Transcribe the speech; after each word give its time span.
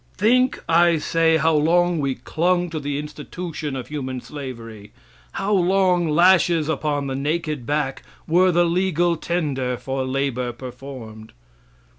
Think, 0.17 0.57
I 0.67 0.97
say, 0.97 1.37
how 1.37 1.53
long 1.53 1.99
we 1.99 2.15
clung 2.15 2.71
to 2.71 2.79
the 2.79 2.97
institution 2.97 3.75
of 3.75 3.89
human 3.89 4.19
slavery; 4.19 4.93
how 5.33 5.53
long 5.53 6.07
lashes 6.09 6.67
upon 6.67 7.05
the 7.05 7.15
naked 7.15 7.67
back 7.67 8.01
were 8.27 8.51
the 8.51 8.65
legal 8.65 9.15
tender 9.15 9.77
for 9.77 10.03
labor 10.03 10.53
performed! 10.53 11.33